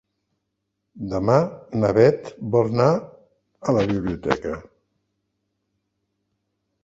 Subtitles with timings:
[1.09, 1.33] Demà
[1.81, 2.87] na Bet vol anar
[3.69, 4.55] a la biblioteca.